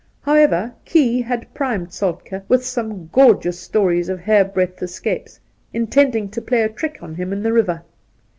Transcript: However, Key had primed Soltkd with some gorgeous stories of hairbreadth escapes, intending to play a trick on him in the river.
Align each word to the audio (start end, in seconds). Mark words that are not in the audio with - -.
However, 0.21 0.73
Key 0.83 1.21
had 1.21 1.53
primed 1.53 1.89
Soltkd 1.89 2.41
with 2.47 2.65
some 2.65 3.09
gorgeous 3.13 3.59
stories 3.59 4.09
of 4.09 4.19
hairbreadth 4.21 4.81
escapes, 4.81 5.39
intending 5.73 6.27
to 6.29 6.41
play 6.41 6.63
a 6.63 6.69
trick 6.69 6.97
on 7.03 7.13
him 7.13 7.31
in 7.31 7.43
the 7.43 7.53
river. 7.53 7.83